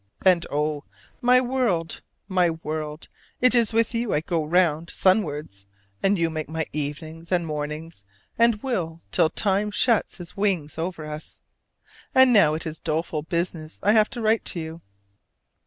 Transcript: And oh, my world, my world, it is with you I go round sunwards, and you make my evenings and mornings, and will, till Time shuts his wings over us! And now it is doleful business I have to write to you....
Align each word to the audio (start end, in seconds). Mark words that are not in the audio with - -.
And 0.25 0.47
oh, 0.49 0.83
my 1.21 1.39
world, 1.39 2.01
my 2.27 2.49
world, 2.49 3.07
it 3.39 3.53
is 3.53 3.71
with 3.71 3.93
you 3.93 4.15
I 4.15 4.21
go 4.21 4.43
round 4.43 4.89
sunwards, 4.89 5.67
and 6.01 6.17
you 6.17 6.31
make 6.31 6.49
my 6.49 6.65
evenings 6.73 7.31
and 7.31 7.45
mornings, 7.45 8.03
and 8.35 8.63
will, 8.63 9.01
till 9.11 9.29
Time 9.29 9.69
shuts 9.69 10.17
his 10.17 10.35
wings 10.35 10.79
over 10.79 11.05
us! 11.05 11.43
And 12.15 12.33
now 12.33 12.55
it 12.55 12.65
is 12.65 12.79
doleful 12.79 13.21
business 13.21 13.79
I 13.83 13.91
have 13.91 14.09
to 14.09 14.21
write 14.21 14.43
to 14.45 14.59
you.... 14.59 14.79